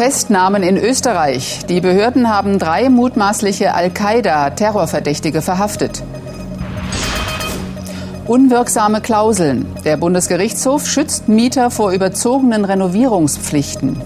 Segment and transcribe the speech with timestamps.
[0.00, 1.66] Festnahmen in Österreich.
[1.68, 6.02] Die Behörden haben drei mutmaßliche Al-Qaida-Terrorverdächtige verhaftet.
[8.26, 9.66] Unwirksame Klauseln.
[9.84, 14.00] Der Bundesgerichtshof schützt Mieter vor überzogenen Renovierungspflichten.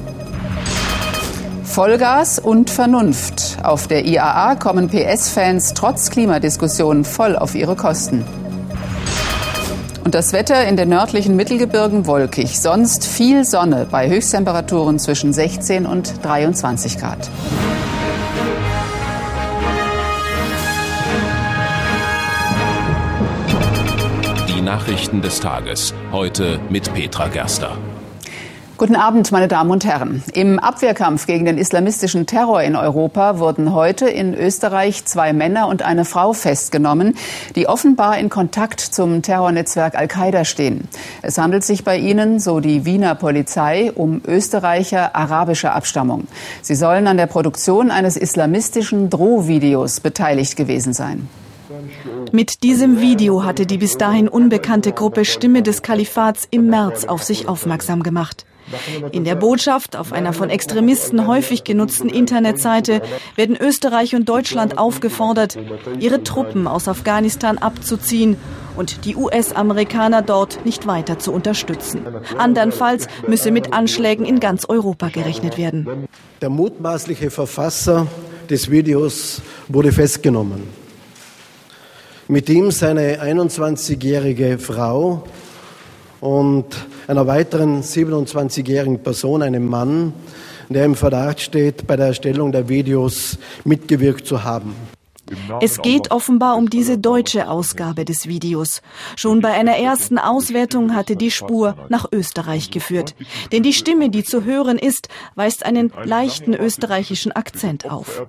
[1.63, 3.59] Vollgas und Vernunft.
[3.63, 8.25] Auf der IAA kommen PS-Fans trotz Klimadiskussion voll auf ihre Kosten.
[10.05, 15.87] Und das Wetter in den nördlichen Mittelgebirgen wolkig, sonst viel Sonne bei Höchsttemperaturen zwischen 16
[15.87, 17.31] und 23 Grad.
[24.55, 27.79] Die Nachrichten des Tages, heute mit Petra Gerster.
[28.77, 30.25] Guten Abend, meine Damen und Herren.
[30.33, 35.83] Im Abwehrkampf gegen den islamistischen Terror in Europa wurden heute in Österreich zwei Männer und
[35.83, 37.17] eine Frau festgenommen,
[37.55, 40.89] die offenbar in Kontakt zum Terrornetzwerk Al-Qaida stehen.
[41.23, 46.27] Es handelt sich bei ihnen, so die Wiener Polizei, um Österreicher arabischer Abstammung.
[46.61, 51.29] Sie sollen an der Produktion eines islamistischen Drohvideos beteiligt gewesen sein.
[52.33, 57.23] Mit diesem Video hatte die bis dahin unbekannte Gruppe Stimme des Kalifats im März auf
[57.23, 58.45] sich aufmerksam gemacht.
[59.13, 63.03] In der Botschaft auf einer von Extremisten häufig genutzten Internetseite
[63.37, 65.59] werden Österreich und Deutschland aufgefordert,
[66.01, 68.37] ihre Truppen aus Afghanistan abzuziehen
[68.77, 72.03] und die US-Amerikaner dort nicht weiter zu unterstützen.
[72.39, 76.09] Andernfalls müsse mit Anschlägen in ganz Europa gerechnet werden.
[76.41, 78.07] Der mutmaßliche Verfasser
[78.51, 80.63] des Videos wurde festgenommen.
[82.27, 85.25] Mit ihm seine 21-jährige Frau
[86.21, 86.65] und
[87.07, 90.13] einer weiteren 27-jährigen Person, einem Mann,
[90.69, 94.75] der im Verdacht steht, bei der Erstellung der Videos mitgewirkt zu haben.
[95.61, 98.83] Es geht offenbar um diese deutsche Ausgabe des Videos.
[99.17, 103.15] Schon bei einer ersten Auswertung hatte die Spur nach Österreich geführt.
[103.53, 108.27] Denn die Stimme, die zu hören ist, weist einen leichten österreichischen Akzent auf.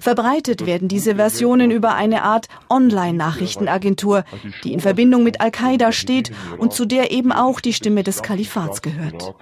[0.00, 4.24] Verbreitet werden diese Versionen über eine Art Online-Nachrichtenagentur,
[4.64, 8.82] die in Verbindung mit Al-Qaida steht und zu der eben auch die Stimme des Kalifats
[8.82, 9.34] gehört.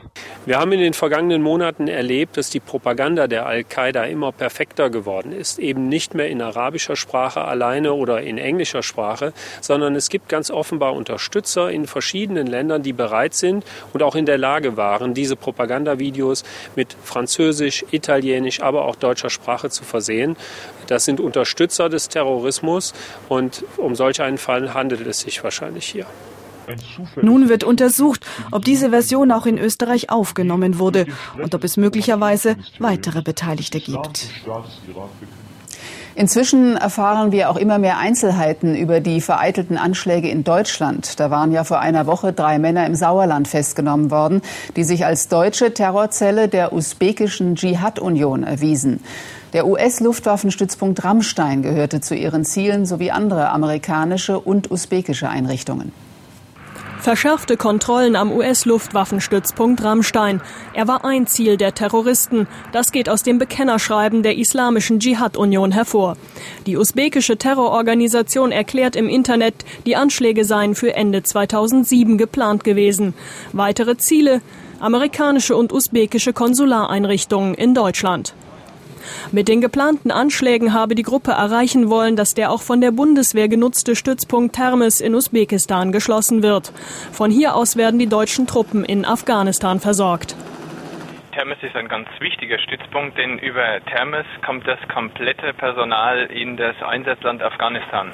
[0.46, 5.32] Wir haben in den vergangenen Monaten erlebt, dass die Propaganda der Al-Qaida immer perfekter geworden
[5.32, 10.08] ist, eben nicht mehr in arabischer deutscher Sprache alleine oder in englischer Sprache, sondern es
[10.08, 14.76] gibt ganz offenbar Unterstützer in verschiedenen Ländern, die bereit sind und auch in der Lage
[14.76, 16.44] waren, diese Propagandavideos
[16.76, 20.36] mit Französisch, Italienisch, aber auch deutscher Sprache zu versehen.
[20.86, 22.92] Das sind Unterstützer des Terrorismus
[23.28, 26.06] und um solch einen Fall handelt es sich wahrscheinlich hier.
[27.20, 31.06] Nun wird untersucht, ob diese Version auch in Österreich aufgenommen wurde
[31.42, 34.28] und ob es möglicherweise weitere Beteiligte gibt.
[36.14, 41.18] Inzwischen erfahren wir auch immer mehr Einzelheiten über die vereitelten Anschläge in Deutschland.
[41.18, 44.42] Da waren ja vor einer Woche drei Männer im Sauerland festgenommen worden,
[44.76, 49.00] die sich als deutsche Terrorzelle der usbekischen Dschihad-Union erwiesen.
[49.54, 55.92] Der US-Luftwaffenstützpunkt Rammstein gehörte zu ihren Zielen sowie andere amerikanische und usbekische Einrichtungen.
[57.02, 60.40] Verschärfte Kontrollen am US-Luftwaffenstützpunkt Rammstein.
[60.72, 62.46] Er war ein Ziel der Terroristen.
[62.70, 66.16] Das geht aus dem Bekennerschreiben der Islamischen Dschihad-Union hervor.
[66.64, 73.14] Die usbekische Terrororganisation erklärt im Internet, die Anschläge seien für Ende 2007 geplant gewesen.
[73.52, 74.40] Weitere Ziele
[74.78, 78.32] amerikanische und usbekische Konsulareinrichtungen in Deutschland.
[79.32, 83.48] Mit den geplanten Anschlägen habe die Gruppe erreichen wollen, dass der auch von der Bundeswehr
[83.48, 86.72] genutzte Stützpunkt Termes in Usbekistan geschlossen wird.
[87.12, 90.36] Von hier aus werden die deutschen Truppen in Afghanistan versorgt.
[91.32, 96.76] Termes ist ein ganz wichtiger Stützpunkt, denn über Termes kommt das komplette Personal in das
[96.82, 98.12] Einsatzland Afghanistan.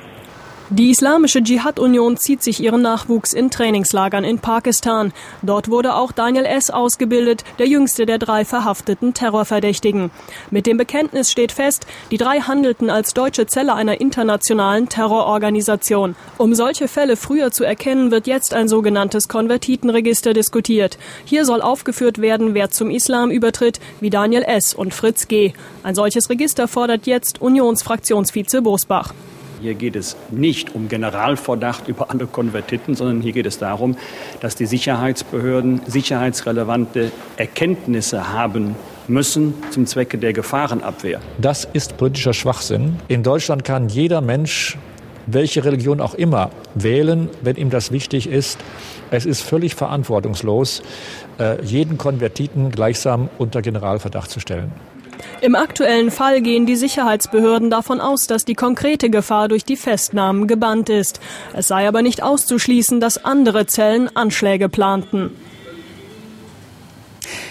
[0.70, 5.14] Die Islamische Dschihad-Union zieht sich ihren Nachwuchs in Trainingslagern in Pakistan.
[5.40, 6.68] Dort wurde auch Daniel S.
[6.68, 10.10] ausgebildet, der jüngste der drei verhafteten Terrorverdächtigen.
[10.50, 16.16] Mit dem Bekenntnis steht fest, die drei handelten als deutsche Zelle einer internationalen Terrororganisation.
[16.36, 20.98] Um solche Fälle früher zu erkennen, wird jetzt ein sogenanntes Konvertitenregister diskutiert.
[21.24, 24.74] Hier soll aufgeführt werden, wer zum Islam übertritt, wie Daniel S.
[24.74, 25.54] und Fritz G.
[25.82, 29.14] Ein solches Register fordert jetzt Unionsfraktionsvize Bosbach.
[29.60, 33.96] Hier geht es nicht um Generalverdacht über alle Konvertiten, sondern hier geht es darum,
[34.40, 38.76] dass die Sicherheitsbehörden sicherheitsrelevante Erkenntnisse haben
[39.08, 41.20] müssen zum Zwecke der Gefahrenabwehr.
[41.40, 42.96] Das ist politischer Schwachsinn.
[43.08, 44.78] In Deutschland kann jeder Mensch,
[45.26, 48.58] welche Religion auch immer, wählen, wenn ihm das wichtig ist.
[49.10, 50.82] Es ist völlig verantwortungslos,
[51.38, 54.72] äh, jeden Konvertiten gleichsam unter Generalverdacht zu stellen.
[55.40, 60.46] Im aktuellen Fall gehen die Sicherheitsbehörden davon aus, dass die konkrete Gefahr durch die Festnahmen
[60.46, 61.20] gebannt ist.
[61.54, 65.30] Es sei aber nicht auszuschließen, dass andere Zellen Anschläge planten.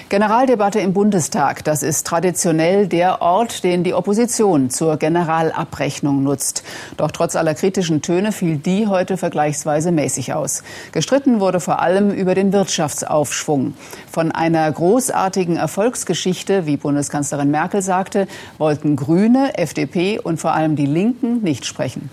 [0.09, 1.65] Generaldebatte im Bundestag.
[1.65, 6.63] Das ist traditionell der Ort, den die Opposition zur Generalabrechnung nutzt.
[6.95, 10.63] Doch trotz aller kritischen Töne fiel die heute vergleichsweise mäßig aus.
[10.93, 13.73] Gestritten wurde vor allem über den Wirtschaftsaufschwung.
[14.09, 20.85] Von einer großartigen Erfolgsgeschichte, wie Bundeskanzlerin Merkel sagte, wollten Grüne, FDP und vor allem die
[20.85, 22.09] Linken nicht sprechen.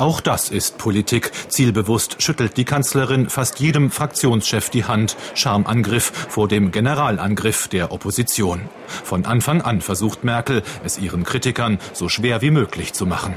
[0.00, 1.30] Auch das ist Politik.
[1.48, 5.14] Zielbewusst schüttelt die Kanzlerin fast jedem Fraktionschef die Hand.
[5.34, 8.62] Schamangriff vor dem Generalangriff der Opposition.
[8.86, 13.34] Von Anfang an versucht Merkel, es ihren Kritikern so schwer wie möglich zu machen.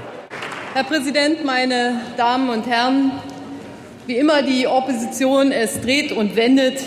[0.73, 3.11] Herr Präsident, meine Damen und Herren,
[4.05, 6.79] wie immer die Opposition es dreht und wendet,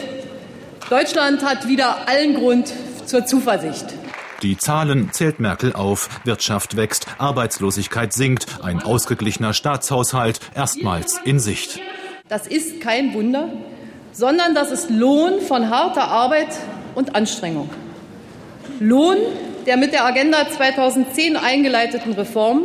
[0.88, 2.72] Deutschland hat wieder allen Grund
[3.04, 3.92] zur Zuversicht.
[4.42, 6.10] Die Zahlen zählt Merkel auf.
[6.24, 11.80] Wirtschaft wächst, Arbeitslosigkeit sinkt, ein ausgeglichener Staatshaushalt erstmals in Sicht.
[12.28, 13.48] Das ist kein Wunder,
[14.12, 16.48] sondern das ist Lohn von harter Arbeit
[16.94, 17.70] und Anstrengung.
[18.78, 19.16] Lohn
[19.64, 22.64] der mit der Agenda 2010 eingeleiteten Reformen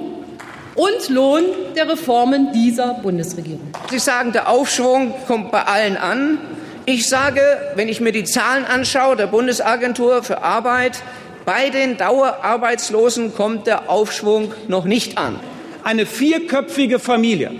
[0.75, 1.44] und Lohn
[1.75, 3.71] der Reformen dieser Bundesregierung.
[3.89, 6.38] Sie sagen, der Aufschwung kommt bei allen an.
[6.85, 7.41] Ich sage,
[7.75, 11.01] wenn ich mir die Zahlen anschaue der Bundesagentur für Arbeit,
[11.45, 15.39] bei den Dauerarbeitslosen kommt der Aufschwung noch nicht an.
[15.83, 17.51] Eine vierköpfige Familie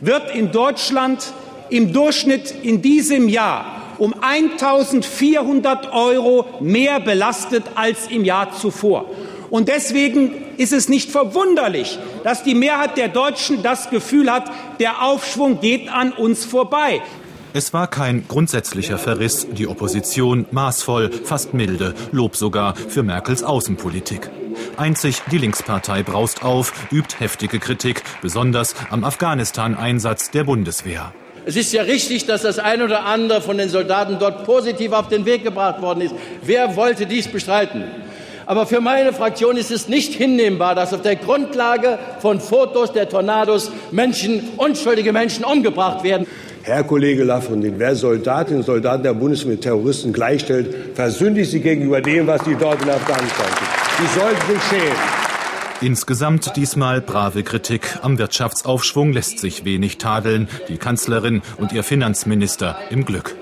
[0.00, 1.32] wird in Deutschland
[1.70, 9.06] im Durchschnitt in diesem Jahr um 1400 Euro mehr belastet als im Jahr zuvor.
[9.48, 14.50] Und deswegen ist es nicht verwunderlich, dass die Mehrheit der Deutschen das Gefühl hat,
[14.80, 17.00] der Aufschwung geht an uns vorbei.
[17.54, 24.30] Es war kein grundsätzlicher Verriss, die Opposition maßvoll, fast milde, Lob sogar für Merkels Außenpolitik.
[24.78, 31.12] Einzig die Linkspartei braust auf, übt heftige Kritik, besonders am Afghanistan-Einsatz der Bundeswehr.
[31.44, 35.08] Es ist ja richtig, dass das ein oder andere von den Soldaten dort positiv auf
[35.08, 36.14] den Weg gebracht worden ist.
[36.42, 37.84] Wer wollte dies bestreiten?
[38.46, 43.08] Aber für meine Fraktion ist es nicht hinnehmbar, dass auf der Grundlage von Fotos der
[43.08, 46.26] Tornados Menschen, unschuldige Menschen umgebracht werden.
[46.64, 52.00] Herr Kollege Laffrindin, wer Soldatinnen und Soldaten der Bundeswehr mit Terroristen gleichstellt, versündigt sie gegenüber
[52.00, 53.68] dem, was die dort in Afghanistan tun.
[53.98, 55.22] Die sollten sich schämen.
[55.80, 57.98] Insgesamt diesmal brave Kritik.
[58.02, 60.48] Am Wirtschaftsaufschwung lässt sich wenig tadeln.
[60.68, 63.34] Die Kanzlerin und ihr Finanzminister im Glück.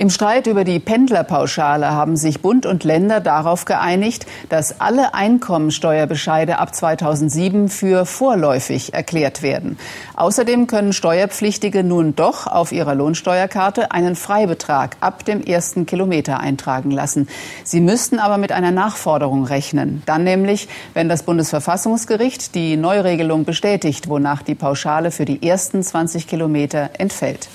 [0.00, 6.58] Im Streit über die Pendlerpauschale haben sich Bund und Länder darauf geeinigt, dass alle Einkommensteuerbescheide
[6.58, 9.76] ab 2007 für vorläufig erklärt werden.
[10.16, 16.92] Außerdem können Steuerpflichtige nun doch auf ihrer Lohnsteuerkarte einen Freibetrag ab dem ersten Kilometer eintragen
[16.92, 17.28] lassen.
[17.62, 20.02] Sie müssten aber mit einer Nachforderung rechnen.
[20.06, 26.26] Dann nämlich, wenn das Bundesverfassungsgericht die Neuregelung bestätigt, wonach die Pauschale für die ersten 20
[26.26, 27.50] Kilometer entfällt.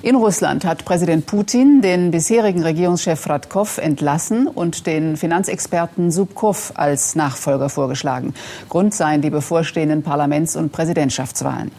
[0.00, 7.16] In Russland hat Präsident Putin den bisherigen Regierungschef Radkov entlassen und den Finanzexperten Subkov als
[7.16, 8.32] Nachfolger vorgeschlagen.
[8.68, 11.72] Grund seien die bevorstehenden Parlaments- und Präsidentschaftswahlen.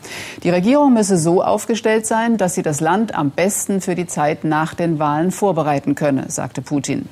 [0.43, 4.43] Die Regierung müsse so aufgestellt sein, dass sie das Land am besten für die Zeit
[4.43, 7.07] nach den Wahlen vorbereiten könne, sagte Putin.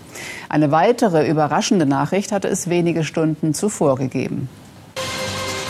[0.49, 4.49] Eine weitere überraschende Nachricht hatte es wenige Stunden zuvor gegeben.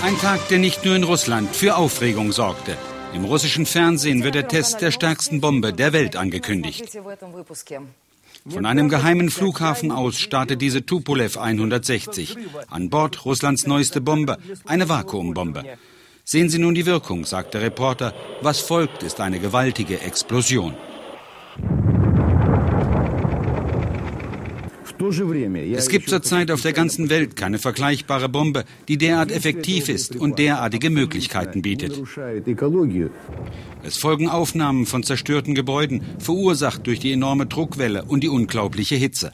[0.03, 2.75] Ein Tag, der nicht nur in Russland für Aufregung sorgte.
[3.17, 6.99] Im russischen Fernsehen wird der Test der stärksten Bombe der Welt angekündigt.
[8.47, 12.37] Von einem geheimen Flughafen aus startet diese Tupolev 160.
[12.69, 15.63] An Bord Russlands neueste Bombe, eine Vakuumbombe.
[16.25, 18.13] Sehen Sie nun die Wirkung, sagt der Reporter.
[18.41, 20.75] Was folgt, ist eine gewaltige Explosion.
[24.99, 30.39] Es gibt zurzeit auf der ganzen Welt keine vergleichbare Bombe, die derart effektiv ist und
[30.39, 32.01] derartige Möglichkeiten bietet.
[33.83, 39.33] Es folgen Aufnahmen von zerstörten Gebäuden, verursacht durch die enorme Druckwelle und die unglaubliche Hitze.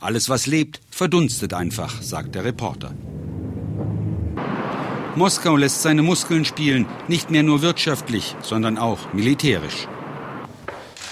[0.00, 2.94] Alles, was lebt, verdunstet einfach, sagt der Reporter.
[5.14, 9.88] Moskau lässt seine Muskeln spielen, nicht mehr nur wirtschaftlich, sondern auch militärisch.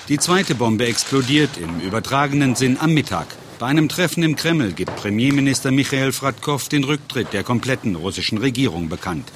[0.08, 3.26] Die zweite Bombe explodiert im übertragenen Sinn am Mittag.
[3.58, 8.88] Bei einem Treffen im Kreml gibt Premierminister Michael Fradkov den Rücktritt der kompletten russischen Regierung
[8.88, 9.30] bekannt.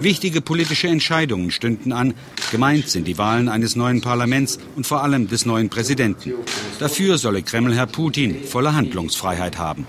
[0.00, 2.12] Wichtige politische Entscheidungen stünden an.
[2.50, 6.34] Gemeint sind die Wahlen eines neuen Parlaments und vor allem des neuen Präsidenten.
[6.78, 9.86] Dafür solle Kremlherr Putin volle Handlungsfreiheit haben.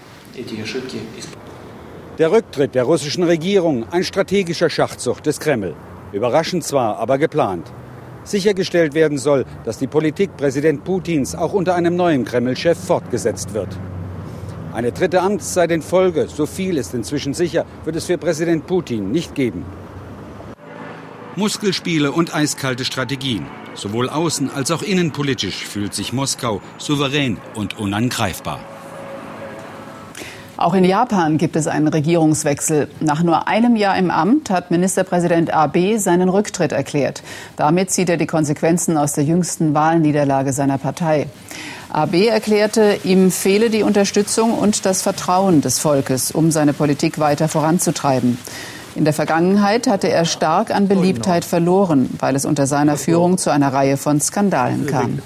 [2.18, 5.76] Der Rücktritt der russischen Regierung, ein strategischer Schachzug des Kreml.
[6.14, 7.70] Überraschend zwar, aber geplant
[8.26, 13.70] sichergestellt werden soll, dass die Politik Präsident Putins auch unter einem neuen Kreml-Chef fortgesetzt wird.
[14.74, 19.12] Eine dritte Amtszeit in Folge, so viel ist inzwischen sicher, wird es für Präsident Putin
[19.12, 19.64] nicht geben.
[21.38, 23.46] Muskelspiele und eiskalte Strategien.
[23.74, 28.60] Sowohl außen als auch innenpolitisch fühlt sich Moskau souverän und unangreifbar.
[30.58, 32.88] Auch in Japan gibt es einen Regierungswechsel.
[33.02, 37.24] Nach nur einem Jahr im Amt hat Ministerpräsident Abe seinen Rücktritt erklärt.
[37.58, 41.28] Damit zieht er die Konsequenzen aus der jüngsten Wahlniederlage seiner Partei.
[41.90, 47.50] Abe erklärte, ihm fehle die Unterstützung und das Vertrauen des Volkes, um seine Politik weiter
[47.50, 48.38] voranzutreiben.
[48.96, 53.50] In der Vergangenheit hatte er stark an Beliebtheit verloren, weil es unter seiner Führung zu
[53.50, 55.20] einer Reihe von Skandalen kam.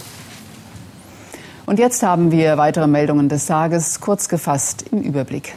[1.70, 5.54] Und jetzt haben wir weitere Meldungen des Tages, kurz gefasst im Überblick.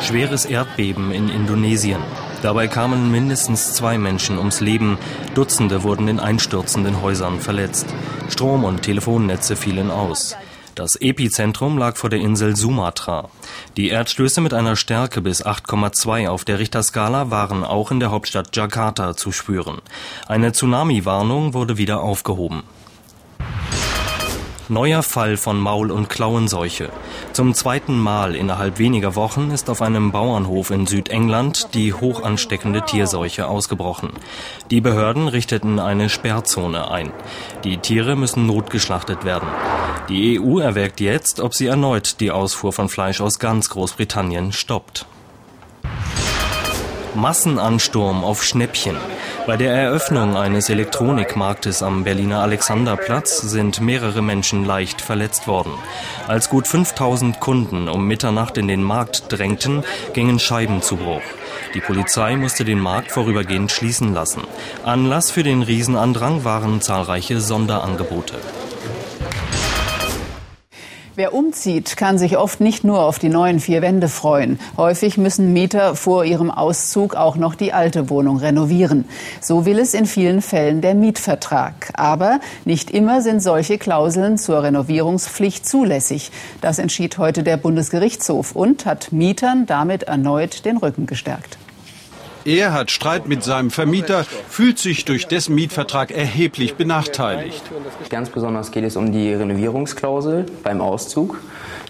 [0.00, 1.98] Schweres Erdbeben in Indonesien.
[2.42, 4.98] Dabei kamen mindestens zwei Menschen ums Leben.
[5.34, 7.86] Dutzende wurden in einstürzenden Häusern verletzt.
[8.28, 10.36] Strom- und Telefonnetze fielen aus.
[10.76, 13.30] Das Epizentrum lag vor der Insel Sumatra.
[13.76, 18.54] Die Erdstöße mit einer Stärke bis 8,2 auf der Richterskala waren auch in der Hauptstadt
[18.54, 19.82] Jakarta zu spüren.
[20.28, 22.62] Eine Tsunami-Warnung wurde wieder aufgehoben.
[24.72, 26.88] Neuer Fall von Maul- und Klauenseuche.
[27.34, 32.80] Zum zweiten Mal innerhalb weniger Wochen ist auf einem Bauernhof in Südengland die hoch ansteckende
[32.80, 34.12] Tierseuche ausgebrochen.
[34.70, 37.12] Die Behörden richteten eine Sperrzone ein.
[37.64, 39.48] Die Tiere müssen notgeschlachtet werden.
[40.08, 45.04] Die EU erwägt jetzt, ob sie erneut die Ausfuhr von Fleisch aus ganz Großbritannien stoppt.
[47.14, 48.96] Massenansturm auf Schnäppchen.
[49.46, 55.72] Bei der Eröffnung eines Elektronikmarktes am Berliner Alexanderplatz sind mehrere Menschen leicht verletzt worden.
[56.26, 61.22] Als gut 5000 Kunden um Mitternacht in den Markt drängten, gingen Scheiben zu Bruch.
[61.74, 64.42] Die Polizei musste den Markt vorübergehend schließen lassen.
[64.84, 68.34] Anlass für den Riesenandrang waren zahlreiche Sonderangebote.
[71.22, 74.58] Wer umzieht, kann sich oft nicht nur auf die neuen vier Wände freuen.
[74.76, 79.04] Häufig müssen Mieter vor ihrem Auszug auch noch die alte Wohnung renovieren.
[79.40, 81.92] So will es in vielen Fällen der Mietvertrag.
[81.94, 86.32] Aber nicht immer sind solche Klauseln zur Renovierungspflicht zulässig.
[86.60, 91.56] Das entschied heute der Bundesgerichtshof und hat Mietern damit erneut den Rücken gestärkt.
[92.44, 97.62] Er hat Streit mit seinem Vermieter, fühlt sich durch dessen Mietvertrag erheblich benachteiligt.
[98.08, 101.38] Ganz besonders geht es um die Renovierungsklausel beim Auszug,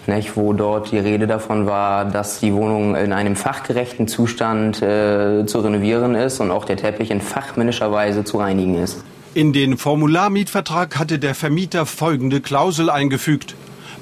[0.07, 5.47] nicht, wo dort die Rede davon war, dass die Wohnung in einem fachgerechten Zustand äh,
[5.47, 9.03] zu renovieren ist und auch der Teppich in fachmännischer Weise zu reinigen ist.
[9.35, 13.55] In den Formularmietvertrag hatte der Vermieter folgende Klausel eingefügt.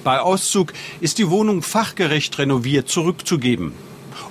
[0.02, 3.72] Bei Auszug ist die Wohnung fachgerecht renoviert zurückzugeben.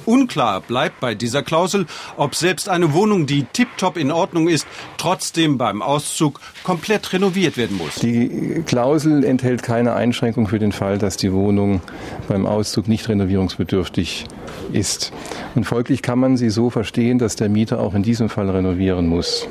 [0.09, 1.85] Unklar bleibt bei dieser Klausel,
[2.17, 4.65] ob selbst eine Wohnung, die tiptop in Ordnung ist,
[4.97, 7.95] trotzdem beim Auszug komplett renoviert werden muss.
[7.95, 11.81] Die Klausel enthält keine Einschränkung für den Fall, dass die Wohnung
[12.27, 14.25] beim Auszug nicht renovierungsbedürftig
[14.73, 15.13] ist.
[15.53, 19.07] Und folglich kann man sie so verstehen, dass der Mieter auch in diesem Fall renovieren
[19.07, 19.47] muss.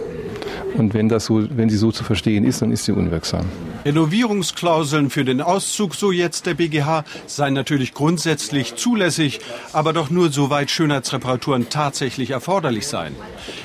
[0.75, 3.47] Und wenn, das so, wenn sie so zu verstehen ist, dann ist sie unwirksam.
[3.85, 9.41] Renovierungsklauseln für den Auszug, so jetzt der BGH, seien natürlich grundsätzlich zulässig,
[9.73, 13.15] aber doch nur soweit Schönheitsreparaturen tatsächlich erforderlich seien.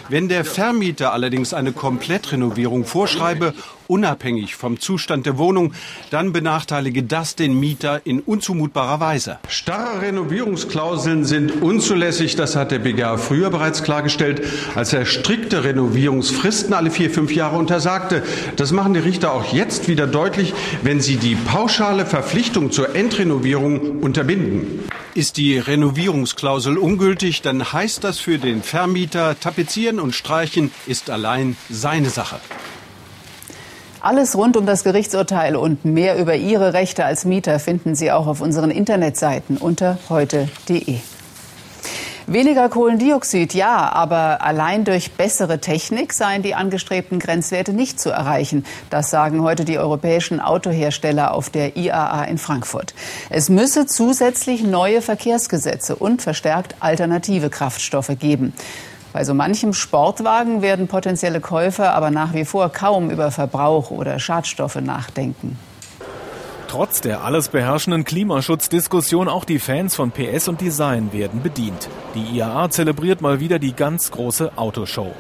[0.10, 3.54] Wenn der Vermieter allerdings eine Komplettrenovierung vorschreibe
[3.88, 5.74] unabhängig vom Zustand der Wohnung,
[6.10, 9.40] dann benachteilige das den Mieter in unzumutbarer Weise.
[9.48, 14.42] Starre Renovierungsklauseln sind unzulässig, das hat der BGH früher bereits klargestellt,
[14.76, 18.24] als er strikte Renovierungsfristen alle vier, fünf Jahre untersagte.
[18.56, 24.02] Das machen die Richter auch jetzt wieder deutlich, wenn sie die pauschale Verpflichtung zur Endrenovierung
[24.02, 24.84] unterbinden.
[25.16, 31.56] Ist die Renovierungsklausel ungültig, dann heißt das für den Vermieter, tapezieren und streichen ist allein
[31.70, 32.40] seine Sache.
[34.04, 38.28] Alles rund um das Gerichtsurteil und mehr über Ihre Rechte als Mieter finden Sie auch
[38.28, 40.98] auf unseren Internetseiten unter heute.de.
[42.28, 48.66] Weniger Kohlendioxid, ja, aber allein durch bessere Technik seien die angestrebten Grenzwerte nicht zu erreichen.
[48.90, 52.94] Das sagen heute die europäischen Autohersteller auf der IAA in Frankfurt.
[53.30, 58.54] Es müsse zusätzlich neue Verkehrsgesetze und verstärkt alternative Kraftstoffe geben.
[59.14, 64.18] Bei so manchem Sportwagen werden potenzielle Käufer aber nach wie vor kaum über Verbrauch oder
[64.18, 65.58] Schadstoffe nachdenken.
[66.68, 71.88] Trotz der alles beherrschenden Klimaschutzdiskussion auch die Fans von PS und Design werden bedient.
[72.16, 75.12] Die IAA zelebriert mal wieder die ganz große Autoshow.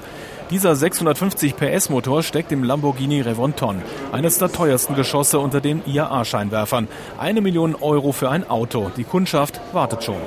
[0.49, 6.87] Dieser 650 PS Motor steckt im Lamborghini Revonton, eines der teuersten Geschosse unter den IAA-Scheinwerfern.
[7.19, 8.91] Eine Million Euro für ein Auto.
[8.97, 10.17] Die Kundschaft wartet schon.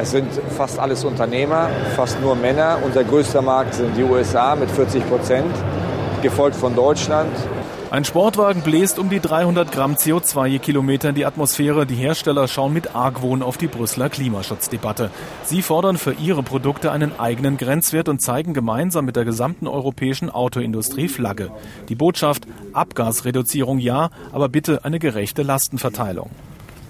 [0.00, 2.78] Es sind fast alles Unternehmer, fast nur Männer.
[2.84, 5.52] Unser größter Markt sind die USA mit 40 Prozent,
[6.22, 7.32] gefolgt von Deutschland.
[7.90, 11.84] Ein Sportwagen bläst um die 300 Gramm CO2 je Kilometer in die Atmosphäre.
[11.84, 15.10] Die Hersteller schauen mit Argwohn auf die Brüsseler Klimaschutzdebatte.
[15.42, 20.30] Sie fordern für ihre Produkte einen eigenen Grenzwert und zeigen gemeinsam mit der gesamten europäischen
[20.30, 21.50] Autoindustrie Flagge.
[21.88, 26.30] Die Botschaft Abgasreduzierung ja, aber bitte eine gerechte Lastenverteilung.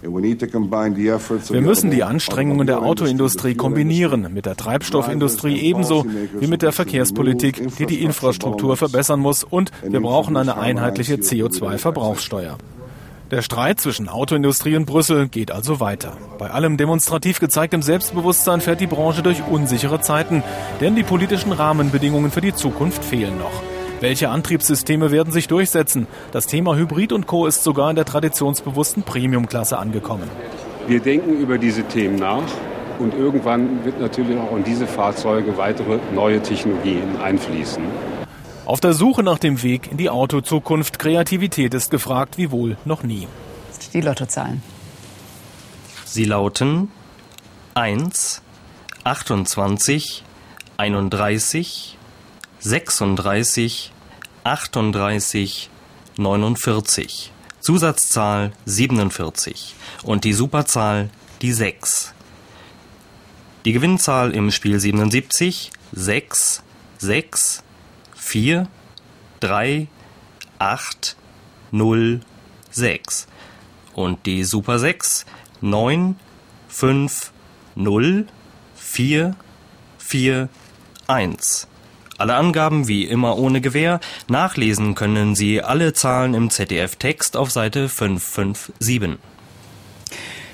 [0.02, 6.06] Wir müssen die Anstrengungen der Autoindustrie kombinieren, mit der Treibstoffindustrie ebenso
[6.38, 12.58] wie mit der Verkehrspolitik, die die Infrastruktur verbessern muss, und wir brauchen eine einheitliche CO2-Verbrauchssteuer.
[13.30, 16.16] Der Streit zwischen Autoindustrie und Brüssel geht also weiter.
[16.38, 20.42] Bei allem demonstrativ gezeigtem Selbstbewusstsein fährt die Branche durch unsichere Zeiten,
[20.80, 23.77] denn die politischen Rahmenbedingungen für die Zukunft fehlen noch.
[24.00, 26.06] Welche Antriebssysteme werden sich durchsetzen?
[26.30, 27.46] Das Thema Hybrid und Co.
[27.46, 30.30] ist sogar in der traditionsbewussten Premium-Klasse angekommen.
[30.86, 32.44] Wir denken über diese Themen nach
[33.00, 37.82] und irgendwann wird natürlich auch in diese Fahrzeuge weitere neue Technologien einfließen.
[38.66, 41.00] Auf der Suche nach dem Weg in die Autozukunft.
[41.00, 43.26] Kreativität ist gefragt wie wohl noch nie.
[43.92, 44.62] Die Lottozahlen.
[46.04, 46.90] Sie lauten
[47.74, 48.42] 1,
[49.02, 50.22] 28,
[50.76, 51.97] 31,
[52.60, 53.92] 36,
[54.44, 55.70] 38,
[56.16, 57.32] 49.
[57.60, 59.74] Zusatzzahl 47
[60.04, 61.10] und die Superzahl
[61.42, 62.14] die 6.
[63.64, 66.62] Die Gewinnzahl im Spiel 77 6,
[66.98, 67.62] 6,
[68.14, 68.68] 4,
[69.40, 69.88] 3,
[70.58, 71.16] 8,
[71.72, 72.20] 0,
[72.70, 73.26] 6.
[73.94, 75.26] Und die Super 6
[75.60, 76.16] 9,
[76.68, 77.32] 5,
[77.74, 78.26] 0,
[78.76, 79.36] 4,
[79.98, 80.48] 4,
[81.08, 81.68] 1.
[82.18, 84.00] Alle Angaben wie immer ohne Gewähr.
[84.26, 89.18] Nachlesen können Sie alle Zahlen im ZDF-Text auf Seite 557.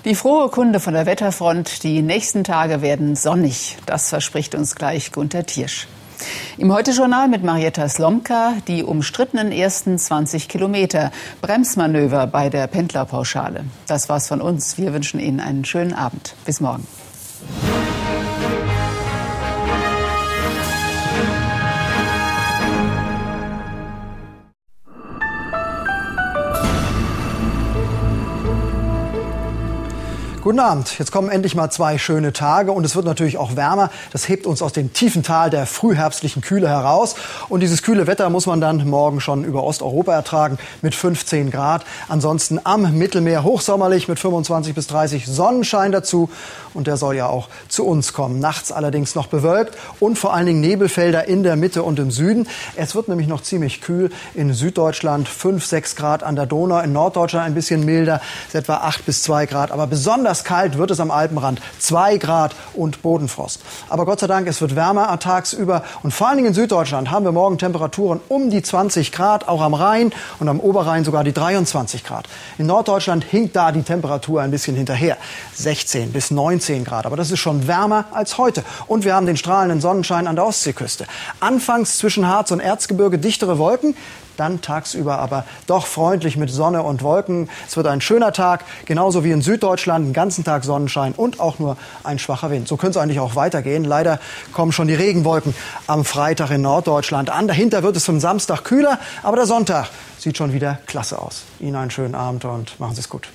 [0.05, 3.79] Die frohe Kunde von der Wetterfront, die nächsten Tage werden sonnig.
[3.87, 5.89] Das verspricht uns gleich Gunter Tiersch.
[6.59, 13.65] Im Heute-Journal mit Marietta Slomka die umstrittenen ersten 20 Kilometer Bremsmanöver bei der Pendlerpauschale.
[13.87, 14.77] Das war's von uns.
[14.77, 16.35] Wir wünschen Ihnen einen schönen Abend.
[16.45, 16.87] Bis morgen.
[30.45, 30.99] Guten Abend.
[30.99, 33.89] Jetzt kommen endlich mal zwei schöne Tage und es wird natürlich auch wärmer.
[34.13, 37.15] Das hebt uns aus dem tiefen Tal der frühherbstlichen Kühle heraus.
[37.49, 41.87] Und dieses kühle Wetter muss man dann morgen schon über Osteuropa ertragen mit 15 Grad.
[42.09, 46.29] Ansonsten am Mittelmeer hochsommerlich mit 25 bis 30 Sonnenschein dazu.
[46.75, 48.39] Und der soll ja auch zu uns kommen.
[48.39, 52.49] Nachts allerdings noch bewölkt und vor allen Dingen Nebelfelder in der Mitte und im Süden.
[52.77, 56.81] Es wird nämlich noch ziemlich kühl in Süddeutschland 5, 6 Grad an der Donau.
[56.81, 58.21] In Norddeutschland ein bisschen milder,
[58.53, 59.73] etwa 8 bis 2 Grad.
[59.73, 61.61] Aber besonders Besonders kalt wird es am Alpenrand.
[61.79, 63.61] Zwei Grad und Bodenfrost.
[63.89, 65.85] Aber Gott sei Dank, es wird wärmer tagsüber.
[66.03, 69.61] Und vor allen Dingen in Süddeutschland haben wir morgen Temperaturen um die 20 Grad, auch
[69.61, 72.29] am Rhein und am Oberrhein sogar die 23 Grad.
[72.59, 75.19] In Norddeutschland hinkt da die Temperatur ein bisschen hinterher.
[75.55, 77.07] 16 bis 19 Grad.
[77.07, 78.65] Aber das ist schon wärmer als heute.
[78.89, 81.07] Und wir haben den strahlenden Sonnenschein an der Ostseeküste.
[81.39, 83.95] Anfangs zwischen Harz und Erzgebirge dichtere Wolken
[84.37, 87.49] dann tagsüber aber doch freundlich mit Sonne und Wolken.
[87.67, 91.59] Es wird ein schöner Tag, genauso wie in Süddeutschland, den ganzen Tag Sonnenschein und auch
[91.59, 92.69] nur ein schwacher Wind.
[92.69, 93.85] So könnte es eigentlich auch weitergehen.
[93.85, 94.21] Leider
[94.53, 95.55] kommen schon die Regenwolken
[95.87, 97.49] am Freitag in Norddeutschland an.
[97.49, 101.43] Dahinter wird es zum Samstag kühler, aber der Sonntag sieht schon wieder klasse aus.
[101.61, 103.29] Ihnen einen schönen Abend und machen Sie es gut.